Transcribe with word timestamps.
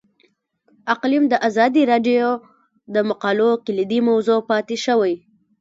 اقلیم 0.93 1.23
د 1.29 1.33
ازادي 1.47 1.81
راډیو 1.91 2.27
د 2.93 2.95
مقالو 3.09 3.49
کلیدي 3.65 3.99
موضوع 4.09 4.39
پاتې 4.49 4.75
شوی. 4.85 5.13